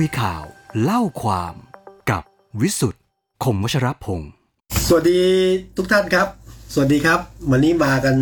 [0.00, 0.44] คุยข่าว
[0.82, 1.54] เล่าความ
[2.10, 2.22] กับ
[2.60, 3.02] วิสุทธ์
[3.44, 4.30] คมวชรพงศ์
[4.86, 5.22] สวัสดี
[5.76, 6.28] ทุกท่านครับ
[6.72, 7.20] สวัสดีครับ
[7.50, 8.16] วันนี้มากัน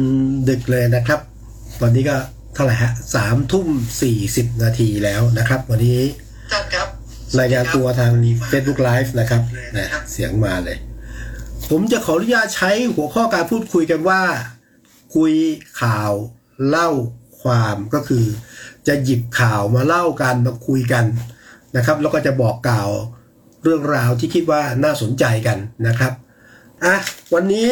[0.48, 1.21] ดึกเลยนะครับ
[1.80, 2.16] ตอนนี้ก็
[2.54, 3.69] เท่าไหร่ฮะสามทุ่ม
[4.03, 6.00] สี่สิบนาทีแล้วนะครับ วันนี้
[6.53, 6.88] ท่านครับ
[7.38, 8.12] รายงานตัวทาง
[8.50, 9.42] Facebook Live นะครับ
[9.76, 10.78] นะเสียงมาเลย
[11.70, 14.20] ผมจะขออนุญาตใช้หัวข้อการพูดคุยกันว่า
[15.16, 15.32] คุย
[15.82, 16.12] ข่าว
[16.68, 16.91] เล่า
[17.42, 18.24] ความก็คือ
[18.88, 21.06] จะหยิบข่าวมาเล่ากันมาคุยกัน
[21.76, 22.90] นะครับ แล้วก็จะบอกกล่าว
[23.62, 26.12] เรื่องราวที่คิดว่าน่าสนใจกันนะครับ
[26.84, 26.94] อะ
[27.34, 27.68] วันนี้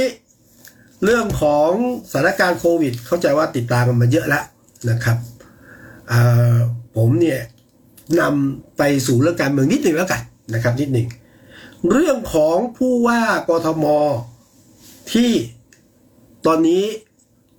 [1.04, 1.70] เรื่องของ
[2.12, 4.44] สถานการณ์โควิด เข้าใจว่าติดตามกันมาเยอะแล้ว
[4.90, 5.16] นะครับ
[6.96, 7.40] ผมเนี่ย
[8.20, 10.22] นำไปสู่เรื่องการเมืองนิดหนึ่งแล้วกัน
[10.54, 11.08] นะครับนิดหนึ่ง
[11.90, 13.84] เรื่องของผู้ว่ากทม
[15.12, 15.32] ที่
[16.46, 16.84] ตอนนี้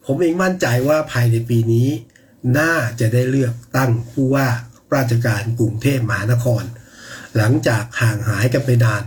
[0.05, 1.89] ผมเองมั่นใจว่าภายในปีนี้
[2.57, 4.47] น่าจะได้เลือกตั้งผู้ว่า
[4.95, 6.63] ราชการกรุงเทพมหานคร
[7.37, 9.03] หลังจากห่างหายกันไปนาน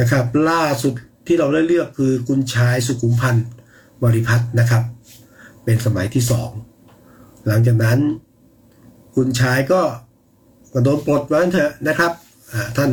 [0.00, 0.94] นะครับ ล่าสุด
[1.26, 3.46] ที่เราได้เลือกคือคุณชายสุขุมพันธ์
[4.02, 4.82] บริพัตรนะครับ
[5.64, 6.50] เป็นสมัยที่สอง
[7.46, 7.98] หลังจากนั้น
[9.14, 9.82] คุณชายก็
[10.72, 12.12] ก็โดนปลดไว้เถอะนะครับ
[12.76, 12.90] ท่าน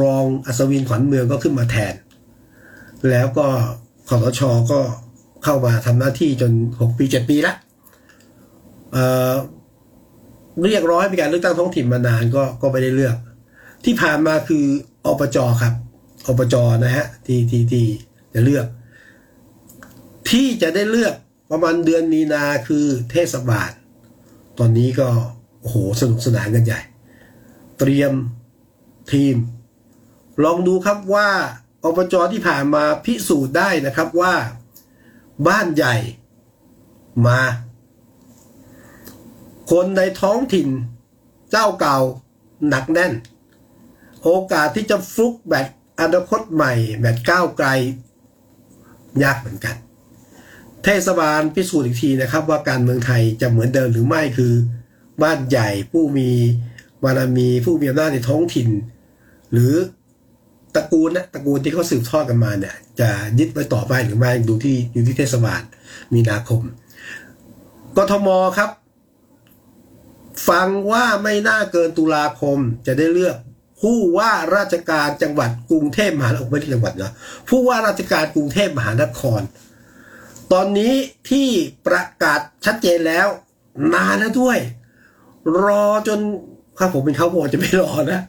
[0.00, 1.94] รองอัศวินขวัญเมืองก็ขึ้นมาแทน
[3.10, 3.46] แล้วก็
[4.08, 4.40] คอสช
[4.72, 4.80] ก็
[5.44, 7.56] เข้ามาทำหน้าที่จน 6 ปี 7 ปีล้ว
[10.64, 13.16] เรียกร้องให้มีการเลือกตั้งท้องถิ่นมานานก็ก็ไม่ได้เลือก
[13.84, 14.64] ที่ผ่านมาคือ
[15.06, 15.74] อบจครับ
[16.28, 17.86] อบจนะฮะที่ที่ที่
[18.34, 18.66] จะเลือก
[20.30, 21.14] ที่จะได้เลือก
[21.50, 23.70] ประมาณเดือนมีนาคือเทศบาล
[24.58, 25.08] ตอนนี้ก็
[25.60, 26.80] โอ้โหสนุกสนานกันใหญ่
[27.78, 28.12] เตรียม
[29.12, 29.36] ทีม
[30.44, 31.28] ลองดูครับว่า
[31.84, 34.34] อบจที่ผ่านมาพิสูจน์ได้นะครับว่า
[35.48, 35.96] บ้านใหญ่
[37.26, 37.40] มา
[39.70, 40.68] คนในท้องถิ่น
[41.50, 41.98] เจ้าเก่า
[42.68, 43.12] หนักแน่น
[44.24, 45.66] โอกาสที่จะฟลุกแบบ
[46.00, 47.68] อนาคตใหม่แบบก้าวไกล
[49.22, 49.76] ยากเหมือนกัน
[50.84, 54.52] เทศบาลพิสูจน์อีกทีนะครับ ว่าการเมืองไทยจะเหมือนเดิมหรือไม่คือ
[55.22, 56.30] บ้านใหญ่ผู้มี
[57.04, 58.68] บารมีผู้มีอำนาจในท้องถิ่น
[59.52, 59.74] หรือ
[60.74, 63.08] ตระกูลนะตระกูลที่เขาสืบทอดกันมาเนี่ย จะ
[63.38, 65.62] ยึดไว้ต่อไปหรือไม่ดูที่อยู่ที่เทศบาล
[66.14, 66.62] มีนาคม
[67.96, 68.70] กทมครับ
[70.48, 73.36] ฟังว่าไม่น่าเกินตุลาคมจะได้เลือก
[73.80, 77.12] ผู้ว่าราชการจังหวัดกรุงเทพมหานครไม่ใช่จังหวัดนะ
[77.48, 79.40] ผู้ว่าราชการกรุงเทพมหานคร
[80.52, 80.94] ตอนนี้
[81.30, 81.48] ที่
[81.86, 83.26] ประกาศชัดเจนแล้ว
[83.94, 84.58] นานแล้วด้วย
[85.64, 86.18] รอจน
[86.78, 88.20] ถ้าผมเป็นเขาผมจะไม่รอนะ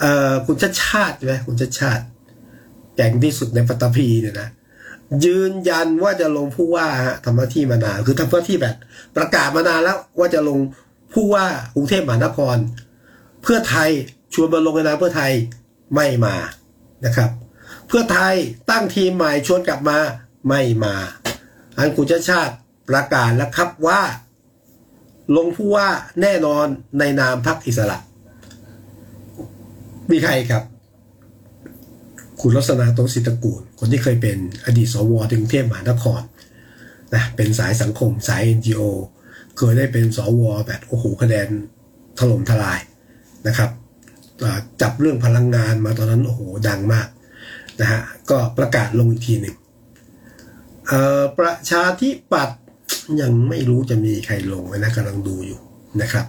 [0.00, 2.04] เอ่อคุณชาติชาติใช่ไหมคุณชาติชาติ
[2.96, 4.48] แก่งที่สุดในปัตตภีเนี่ยนะ
[5.24, 8.76] ยืนยันว่าจะลงผู้ว่าฮะทำหน้าที่มานานคือทำหน้าที่แบบ
[9.16, 10.58] ประกาศมานานแล้วว่าจะลง
[11.12, 12.56] ผู้ว่ากรุงเทพมหานคร
[13.42, 13.90] เพื่อไทย
[14.34, 15.32] ชวนมาลงในนามเพื่อไทย
[15.94, 16.34] ไม่มา
[17.04, 17.30] นะครับ
[17.88, 18.34] เพื่อไทย
[18.70, 19.98] ตั้งทีมใหม่ชวนกลับมา
[20.48, 20.94] ไม่มา
[21.78, 22.54] อันคุณชาติชาติ
[22.88, 24.00] ประกาศแล้วครับว่า
[25.36, 25.88] ลงผู้ว่า
[26.22, 26.66] แน่นอน
[26.98, 27.98] ในนามพรรคอิสระ
[30.10, 30.62] มีใครครับ
[32.42, 34.36] คุณลักษณะโตศิตกูล คนที่เคยเป็น
[34.66, 36.22] อดีตสวถึงเทพมหานคร
[37.14, 38.82] นะเป็นสายสังคมสาย NGO
[39.58, 41.48] เคยได้เป็นสวแบบโอ้โหคะแนน
[42.18, 42.80] ถล่มทลาย
[43.46, 43.70] นะครับ
[44.82, 47.08] จับเรื่องพลังงานมาตอนนั้นโอ้โหดังมาก
[47.80, 49.56] นะฮะก็ประกาศลงอีกทีหนึ่ง
[51.38, 52.60] ประชาธิปัตย์
[53.20, 55.60] ยังไม่รู้จะมีใครลงนะกำลังดูอยู่
[56.02, 56.26] นะครับ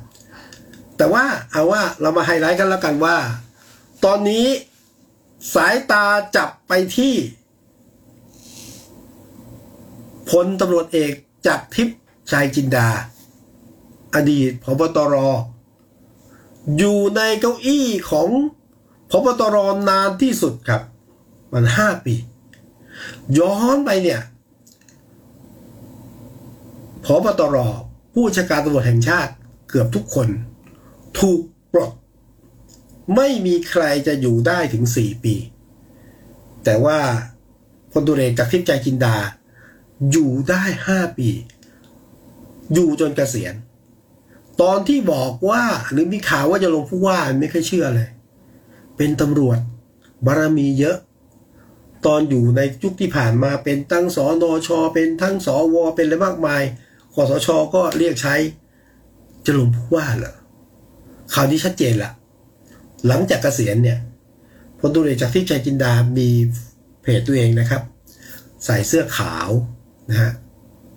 [0.97, 3.15] แต่ว่าเอาว่าเรามาไฮไลท์กันแล้วกันว่า
[4.05, 4.45] ตอนนี้
[5.53, 6.05] สายตา
[6.35, 7.15] จับไปที่
[10.29, 11.13] พลตำรวจเอก
[11.47, 11.99] จากทิพย์
[12.31, 12.87] ชายจินดา
[14.15, 15.15] อดีตพบตร
[16.77, 18.29] อยู่ในเก้าอี้ของ
[19.11, 19.57] พบตร
[19.89, 20.81] นานที่สุดครับ
[21.53, 22.15] มันห้าปี
[23.39, 24.21] ย้อนไปเนี่ย
[27.05, 27.57] พบตร
[28.13, 29.31] ผู้บัญชาการตำรวจแห่งชาติ
[29.69, 30.27] เกือบทุกคน
[31.19, 31.39] ถูก
[31.73, 31.91] ปลด
[33.15, 35.35] ไม่มีใครจะอยู่ได้ถึงสี่ปี
[36.63, 36.99] แต่ว่า
[37.91, 39.15] พลตุเรกจากทิพย์ใจจินดา
[40.11, 41.29] อยู่ได้ห้าปี
[42.73, 43.55] อยู่จนเกษียณ
[44.61, 48.09] ตอนที่บอกว่าหรือมีข่าวว่าจะลงผู้ว่าไม่เคยเชื่อเลย
[48.97, 49.59] เป็นตำรวจ
[50.25, 50.97] บารมีเยอะ
[52.05, 56.63] ตอนอยู่ในยุคที่ผ่านมาเป็นทั้งสอนอชอเป็นทั้งสอวอเป็นอะไรมากมาย
[57.13, 58.35] คอสชก็เรียกใช้
[59.45, 60.35] จะลงผู้ว่าเหรอ
[61.33, 62.11] ข่าวนี้ชัดเจนละ
[63.07, 63.99] หลังจากเกษียณเนี่ย
[64.79, 66.29] พลตุเรกจากทิพย์ชัยจินดา มี
[67.01, 67.81] เพจตัวเองนะครับ
[68.65, 69.49] ใส่เสื้อขาว
[70.09, 70.31] นะฮะ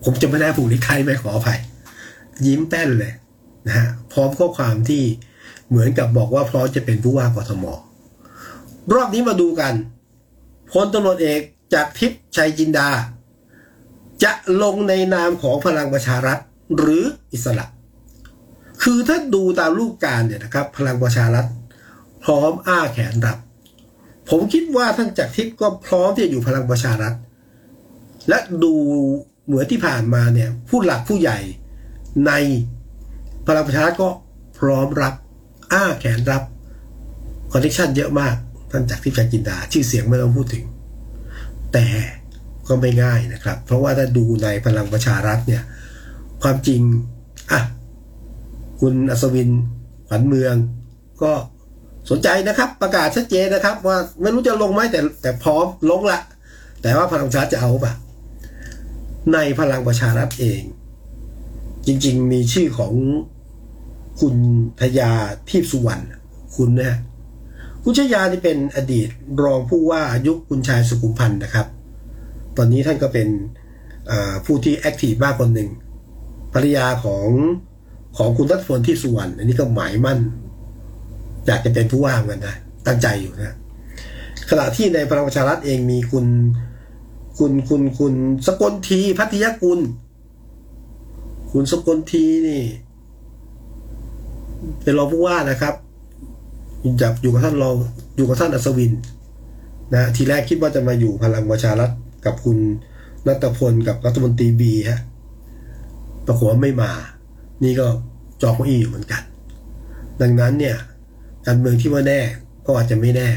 [0.04, 1.60] ผมจะไม่ได้ผูกนิกไทไม่ขออภัย
[2.46, 3.12] ยิ้มแป้นเลย
[3.66, 5.02] นะฮะพร้อมข้อความที่
[5.68, 7.64] เหมือนกับบอกว่าพร้อมจะเป็นผู้ว่ากทม
[8.94, 9.74] รอบนี้มาดูกัน
[10.72, 11.40] พลตำรวจเอก
[11.74, 12.88] จากทิพย์ชัยจินดา
[14.22, 14.32] จะ
[14.62, 16.38] ลงในนามของพลังประชารัฐ
[16.76, 17.66] หรืออิสระ
[18.82, 21.46] คือถ้าดูตามรูปการเนี่ยนะครับ พลังประชารัฐ
[22.26, 23.38] พร้อมอ้าแขนรับ
[24.30, 27.14] ผมคิดว่าท่านจากรทิพย์ก็พร้อมที่จะอยู่พลังประชารัฐ
[28.28, 28.74] และดู
[29.46, 31.38] เหมือนที่ผ่านมาเนี่ยผู้หลักผู้ใหญ่
[32.26, 32.32] ใน
[33.46, 34.08] พลังประชารัฐก็
[34.58, 35.14] พร้อมรับ
[35.72, 36.42] อ้าแขนรับ
[37.52, 38.34] คอนเนคชั่นเยอะมาก
[38.70, 40.64] ท่านจากทิพย์ชัยจินดาชื่อเสียงไม่ต้องพูดถึง
[41.72, 41.86] แต่
[42.68, 45.62] ก็ไม่ง่ายนะครับ เพราะว่าถ้าดูในพลังประชารัฐเนี่ย
[46.42, 46.80] ความจริง
[47.52, 47.60] อะ
[48.80, 49.50] คุณอัศวิน
[50.08, 50.54] ขวัญเมือง
[51.22, 51.32] ก็
[52.10, 56.20] สนใจนะครับ ประกาศชัดเจนนะครับ ว่าไม่รู้จะลงไหมแต่แต่พร้อมลงละ
[56.82, 57.92] แต่ว่าพลังชารัฐจะเอาปะ
[59.32, 60.62] ในพลังประชารัฐเอง
[61.86, 62.92] จริง ๆ มีชื่อของ
[64.20, 64.34] คุณ
[64.80, 65.10] ทยา
[65.48, 66.04] ทีพสุวรรณ
[66.56, 66.98] คุณนะฮะ
[67.82, 69.08] คุณทยานี่เป็นอดีต
[69.42, 71.66] รองผู้ว่ายุคคุณชายสุขุมพันธ์นะครับ
[72.56, 73.28] ตอนนี้ท่านก็เป็น
[74.44, 75.70] ผู้ที่ active มากคนหนึ่ง
[76.52, 77.28] ภรรยาของ
[78.16, 80.18] ของคุณณัฏฐพลทีปสุวรรณอันนี้ก็หมายมั่น
[81.46, 82.56] อยากจะเป็นผู้ว่าเหมือนกันนะ
[82.86, 83.54] ตั้งใจอยู่นะ
[84.50, 86.26] ขณะที่ในพลังประชารัฐเองมีคุณ
[87.38, 88.14] คุณคุณคุณ
[88.46, 89.80] สกลธี ภัททิยกุล
[91.52, 92.62] คุณสกลธีนี่
[94.82, 95.74] เป็นรองผู้ว่านะครับ
[97.02, 97.74] จับอยู่กับท่านรอง
[98.16, 98.92] อยู่กับท่านอัศวิน
[99.94, 101.90] นะ ทีแรกคิดว่าจะมาอยู่พลังประชารัฐ
[102.24, 102.58] กับคุณ
[103.26, 105.00] นัตพลกับรัฐมนตรีบีฮะ
[106.26, 106.90] ปรากฏว่าไม่มา
[107.64, 107.86] นี่ก็
[108.42, 109.22] จองเก้าอี้อยู่เหมือนกัน
[110.20, 110.76] ดังนั้นเนี่ย
[111.46, 112.20] การเมืองที่ว่าแน่
[112.66, 113.30] ก็อาจจะไม่แน่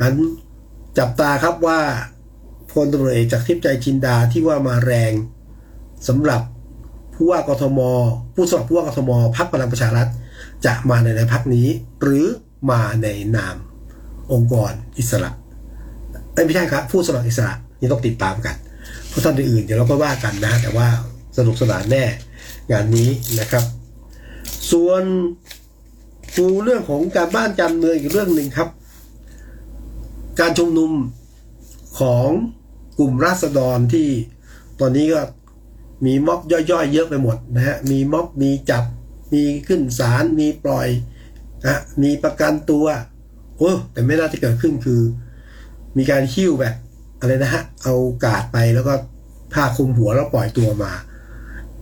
[0.00, 0.14] อัน
[0.98, 1.80] จับตาครับว่า
[2.72, 5.12] พลตำรวจเอกจากทิพย์ใจจินดาที่ว่ามาแรง
[6.08, 6.42] สำหรับ
[7.14, 7.80] ผู้ว่ากทม
[8.34, 10.08] ผู้สมัครผู้ว่ากทมพักพลังประชารัฐ
[10.66, 11.66] จะมาในในพักนี้
[12.02, 12.26] หรือ
[12.70, 13.56] มาในนาม
[14.32, 15.30] องค์กรอิสระ
[16.46, 18.56] ไม่ใช่ครับ ผู้สมัครอิสระนี่ต้องติดตามกัน
[19.08, 20.88] เพราะท่านอื่นเดี๋ยวเราก็ว่ากันนะ แต่ว่า
[21.36, 22.04] สนุกสนานแน่
[22.70, 23.08] งานนี้
[23.40, 23.64] นะครับ
[24.70, 25.02] ส่วน
[26.38, 28.68] ดูเรื่องของการบ้านการเมืองอีกเรื่องหนึ่งครับ
[30.40, 30.90] การชุมนุม
[32.00, 32.28] ของ
[32.98, 34.08] กลุ่มราษฎรที่
[34.80, 35.20] ตอนนี้ก็
[36.06, 38.84] มีม็อบย่อยๆ เยอะไปหมดนะฮะ มีม็อบมีจับ
[39.32, 40.88] มีขึ้นศาล มีปล่อย
[41.64, 42.86] นะมีประกันตัว
[43.58, 45.00] โอ้แต่ไม่น่าจะเกิดขึ้นคือ
[45.96, 46.74] มีการหิ้วแบบ
[47.20, 47.94] อะไรนะฮะ เอา
[48.24, 48.94] กาดไปแล้วก็
[49.52, 50.92] ผ้าคลุมหัวแล้วปล่อยตัวมา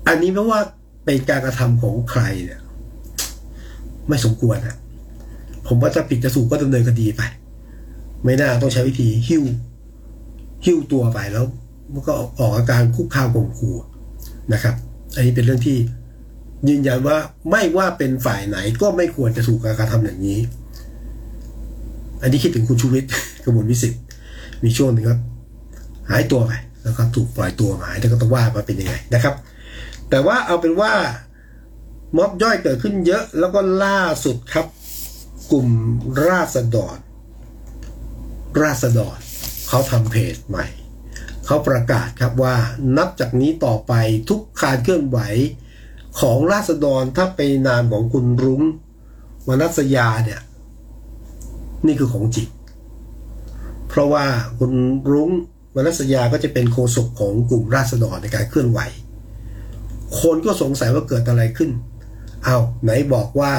[0.06, 0.60] อันนี้ไม่ว่า
[1.04, 2.60] เป็นการกระทำของใครเนี่ย
[4.08, 4.76] ไม่สมควรนะ
[5.66, 7.22] ผมว่าถ้าผิดจะสูกก็ดำเนินคดีไป
[8.24, 9.42] ไม่น่าต้องใช้วิธีหิ้ว
[10.64, 11.44] หิ้วตัวไปแล้ว
[11.92, 13.76] มันก็ออกอาการคุกคามข่มขู่
[14.52, 14.74] นะครับ
[15.14, 15.76] อันนี้เป็นเรื่องที่
[16.68, 17.16] ยืนยันว่า
[17.50, 20.38] ไม่ว่าเป็นฝ่ายไหนก็ไม่ควรจะถูกการกระทำอย่างนี้
[22.22, 23.10] อันนี้คิดถึงคุณชูวิทย์
[23.44, 24.02] กมลวิสิทธิ์
[24.64, 25.20] มีช่วงหนึ่งครับ
[26.10, 26.52] หายตัวไป
[26.84, 29.34] แล้วก็ถูกปล่อยตัวมาแล้วก็ต้องว่ามาเป็นยังไงนะครับ
[30.10, 30.92] แต่ว่าเอาเป็นว่า
[32.16, 34.66] ม็อบย่อยเกิดขึ้นเยอะแล้วก็ล่าสุดครับ
[35.50, 35.68] กลุ่ม
[36.28, 36.98] ราษฎร
[38.62, 39.18] ราษฎร
[39.68, 40.66] เขาทำเพจใหม่
[41.46, 42.56] เขาประกาศครับว่า
[42.96, 43.92] นับจากนี้ต่อไป
[44.28, 45.18] ทุกการเคลื่อนไหว
[46.20, 48.62] ของราษฎรถ้าเป็นนามของคุณรุ้ง
[49.48, 50.40] วนัสยาเนี่ย
[51.86, 52.48] นี่คือของจริง
[53.88, 54.24] เพราะว่า
[54.58, 54.72] คุณ
[55.10, 55.30] รุ้ง
[55.76, 58.80] วนัสยาก็จะเป็นโฆษกของกลุ่มราษฎรในการเคลื่อนไหว
[60.20, 61.70] คนก็สงสัยว่าเกิดอะไรขึ้น
[62.44, 63.52] เอาไหนบอกว่า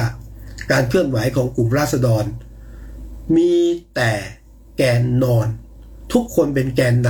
[0.72, 2.24] การเคลื่อนไหวของกลุ่มราษฎร
[3.36, 3.52] มี
[3.94, 4.12] แต่
[4.76, 5.46] แกนนอน
[6.12, 7.08] ทุกคนเป็นแกนน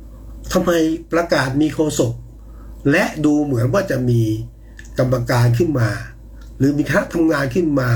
[0.00, 0.70] ำทำไม
[1.12, 2.12] ประกาศมีโฆษก
[2.90, 4.22] และดูเหมือนว่าจะมี
[4.98, 5.90] กรรมการขึ้นมา
[6.58, 7.90] หรือมีคณะทำงานขึ้นมา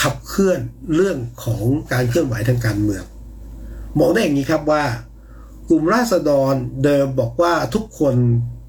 [0.00, 0.60] ขับเคลื่อน
[0.94, 3.04] เรื่องของการเคลื่อนไหวทางการเมือง
[3.98, 4.84] มองได้อย่างนี้ครับว่า
[5.68, 8.14] กลุ่มราษฎรเดิมบอกว่าทุกคน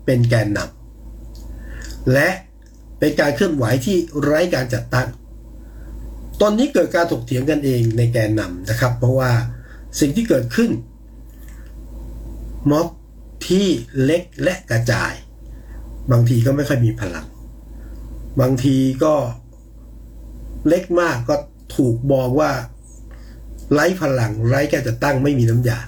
[0.06, 2.30] เป็นแกนนำและ
[3.00, 5.08] เป็นการเคลื่อนไหวที่ไร้การจัดตั้ง
[6.42, 9.32] ตอนนี้เกิดการถกเถียงกันเองในแกนนำนะครับ เพราะว่า
[10.00, 10.72] สิ่งที่เกิดขึ้น
[12.72, 12.88] ม็อบ
[13.48, 13.68] ที่
[14.04, 15.14] เล็กและกระจาย
[16.12, 17.26] บางทีก็ไม่ค่อยมีพลัง
[18.42, 19.14] บางทีก็
[20.68, 21.36] เล็กมากก็
[21.76, 22.52] ถูกมองว่า
[23.74, 25.80] ไร้พลังไร้แก่จะตั้งไม่มีน้ำยา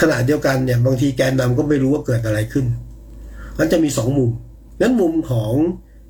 [0.00, 2.66] ขณะเดียวกันเนี่ยบางทีแกนนำก็ไม่รู้ว่าเกิดอะไรขึ้น
[3.58, 4.30] มันจะมีสองมุม
[4.80, 5.52] นั้นมุมของ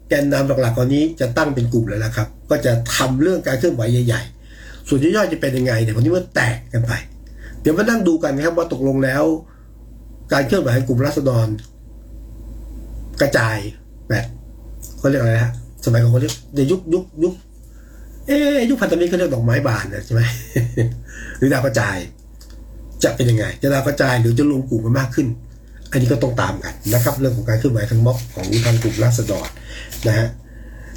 [0.08, 4.22] แกนนำหลักๆตอนนี้จะตั้งเป็นกลุ่มเลยนะครับ ก็จะทำเรื่องการเคลื่อนไหวใหญ่
[4.54, 6.92] ๆ ส่วนย่อยๆจะเป็นยังไงเดี๋ยวันนี้ว่าแตกกันไป
[7.60, 9.24] เดี๋ยวมานั่งดูกันนะครับว่าตกลงแล้ว
[10.32, 11.46] การเคลื่อนไหวของกลุ่มรัษฎร
[13.20, 13.56] กระจาย
[14.08, 14.24] แบบ
[14.98, 15.52] เขาเรียกอะไรฮะ
[15.84, 17.34] สมัยก่อนเขาเรียกในยุคยุคยุค
[18.26, 18.38] เอ๊
[18.70, 20.22] ยุคพันธมิตรเขาเรียกดอกไม้บานนะใช่ไหม
[21.38, 21.96] หรือดาวกระจาย
[23.04, 25.26] จะเป็นยังไง จะดาวกระจายหรือจะรวมกลุ่มกันมากขึ้น
[25.94, 29.48] อันนี้ก็ต้องตามกันนะครับ เรื่องของการเคลื่อนไหวทางม็อบของทางกลุ่มราษฎร
[30.06, 30.28] นะฮะ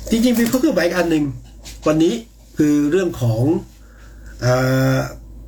[0.10, 1.24] จริงๆมีข้อเคลื่อนไหวอีกอันหนึ่ง
[1.88, 2.13] วันนี้
[2.58, 3.42] คือเรื่องของ
[4.44, 4.46] อ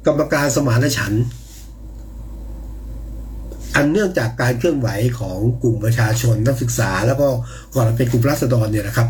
[0.06, 1.25] กรรมการสมานฉันท์
[3.75, 4.89] อันเนื่องจากการเคลื่อนไหว
[5.20, 7.27] ของกลุ่มประชาชนนักศึกษา แล้วก็
[7.75, 9.08] ก่อนเป็นกลุ่มราษฎรเนี่ยนะครับ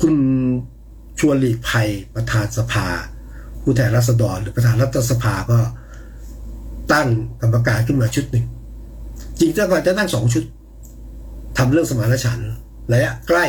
[0.00, 0.14] คุณ
[1.20, 2.86] ชวนหลีกภัยประธานสภา
[3.62, 5.58] ผู้แทนราษฎร หรือประธานรัฐสภาก็
[6.92, 7.08] ตั้ง
[7.42, 8.46] กรรมการขึ้นมาชุดหนึ่ง
[9.38, 10.44] จริงๆก่อนจะตั้งสองชุด
[11.58, 12.52] ทำเรื่องสมานฉันท์
[12.92, 13.44] ระยะใกล้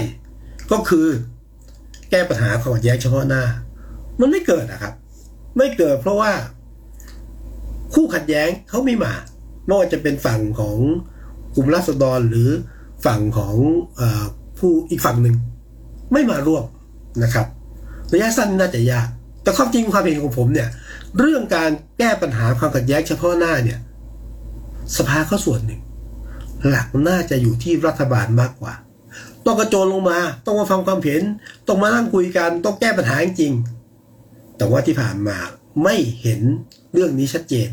[0.72, 1.08] ก็คือ
[2.10, 3.44] แก้ปัญหาความขัดแย้งเฉพาะหน้า
[4.20, 4.94] มันไม่เกิดนะครับ
[5.58, 6.32] ไม่เกิดเพราะว่า
[7.94, 9.14] คู่ขัดแย้งเขาไม่มา
[9.66, 10.78] ไม่ว่าจะเป็นฝั่งของ
[11.56, 12.50] กลุ่มราษฎรหรือ
[13.06, 13.56] ฝั่งของ
[14.00, 14.02] อ
[14.60, 15.36] ผู้อีกฝั่งหนึ่ง
[16.14, 16.64] ไม่มาร่วม
[17.24, 17.48] นะครับ
[18.14, 19.08] ระยะสั้นน่าจะยาก
[19.44, 20.70] แต่ความจริงความเห็นของผมเนี่ย
[21.20, 23.80] เรื่องการแก้ปัญหาความขัดแย้งเฉพาะหน้าเนี่ย
[24.98, 25.82] สภาก็ส่วนหนึ่ง
[26.68, 28.74] หลักน่าจะอยู่ที่รัฐบาลมากกว่า
[29.46, 31.22] ต้องกระโจนลงมา ต้องมาฟังความเห็น
[31.68, 33.54] ต้องมานั่งคุยกัน ต้องแก้ปัญหาจริง
[34.58, 35.38] แต่ว่าที่ผ่านมา
[35.84, 36.42] ไม่เห็น
[36.94, 37.70] เรื่องนี้ชัดเจน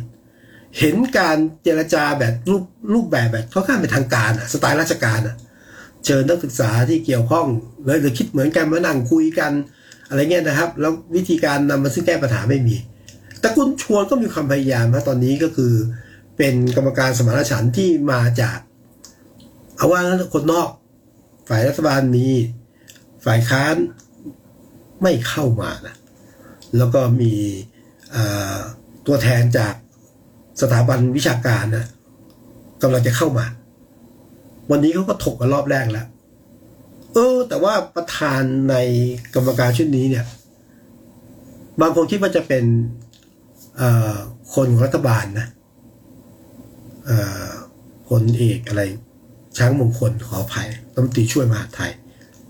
[0.79, 2.65] เห็นการเจรจาแบบรูป
[2.95, 5.37] รูปแบบแบบค่อนข้างเป็นทางการอะสไตล์ราชการอะ
[6.05, 7.47] เชิญนักศึกษาที่เกี่ยวข้อง
[7.85, 9.53] เลยหรือคิดเหมือนกันมานั่งคุยกัน
[10.09, 12.77] อะไรเงี้ยนะครับ แล้ววิธีการนำมาซึ่งแก้ปัญหาไม่มี
[13.41, 15.73] แต่คุณชวนก็มีความพยายามนะตอนนี้ก็คือ
[16.37, 18.59] เป็นกรรมการสมานฉันท์ที่มาจาก
[19.77, 20.01] เอาว่า
[20.33, 20.71] คนนอก
[21.49, 22.27] ฝ่ายรัฐบาลมี
[23.25, 23.77] ฝ่ายค้าน
[25.03, 25.97] ไม่เข้ามานะ
[26.77, 27.33] แล้วก็มี
[29.07, 29.75] ตัวแทนจาก
[30.61, 31.87] สถาบันวิชาการนะ
[32.83, 33.47] กำลังจะเข้ามา
[34.71, 36.07] วันนี้เขาก็ถกกันรอบแรกแล้ว
[37.15, 38.77] เออ แต่ว่าประธานใน
[39.35, 40.25] กรรมการชุดนี้เนี่ย
[41.81, 42.65] บางคนคิดว่าจะเป็น
[44.55, 45.47] คนของรัฐบาลนะ
[47.07, 47.51] เอ่อ
[48.09, 48.83] คนเอกอะไร
[49.59, 51.93] ช้างมงคลขออภัยรัฐมนตรีช่วยมหาไทย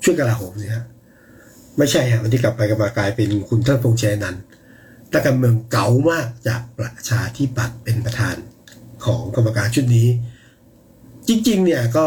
[0.04, 0.85] ช่วยกลาโหมเนี่ยฮะ
[1.78, 4.42] ไม่ใช่ฮะวันที่กลับไปกลับมากลายเป็นคุณท่านพงษ์ชัยนันท์
[5.12, 8.37] นักการเมืองเก่ามากจากประชาธิปัตย์เป็นประธาน
[9.04, 10.09] ของกรรมการชุดนี้
[11.28, 12.06] จริง ๆ เนี่ยก็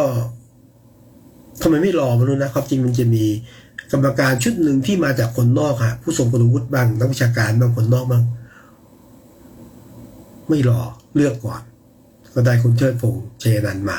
[1.61, 3.25] ทำไมไม่รอมารู้นะ ความจริงมันจะมี
[3.91, 8.23] กรรมการชุดหนึ่งที่มาจากคนนอกฮะผู้ทรงคุณวุฒิบ้างนักวิชาการบางคนนอกบ้าง
[10.49, 10.81] ไม่รอ
[11.15, 11.61] เลือกก่อน
[12.35, 13.97] ก็ได้คุณเชิดพงษ์ชัยนันมา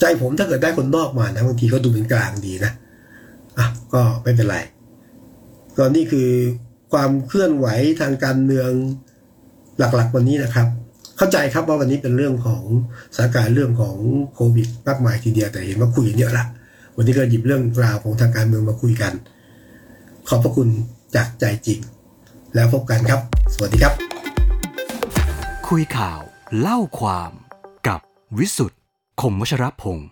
[0.00, 2.72] ใจผมถ้าเกิดได้คนนอกมานะบางทีก็ดูเป็นกลางดีนะ
[3.58, 4.58] อะก็ไม่เป็นไร
[5.76, 6.28] ก็นี่คือ
[6.92, 7.66] ความเคลื่อนไหว
[8.00, 8.70] ทางการเมือง
[9.78, 10.68] หลักๆวันนี้นะครับ
[11.16, 12.62] เข้าใจครับว่าวันนี้เป็นเรื่องของ
[13.14, 13.96] สถานการณ์เรื่องของ
[14.34, 16.44] โควิดมากมายทีเดียวแต่เห็นว่าคุยเยอะละ
[16.96, 19.12] วันนี้ก็หยิบเรื่องราวของทางการเมืองมาคุยกัน
[20.28, 20.68] ขอบพระคุณ
[21.16, 21.78] จากใจจริง
[22.54, 23.20] แล้วพบกันครับ
[23.54, 23.94] สวัสดีครับ
[25.68, 26.20] คุยข่าว
[26.60, 27.32] เล่าความ
[27.88, 28.00] กับ
[28.38, 28.80] วิสุทธ์
[29.20, 30.08] คมวชรพงศ์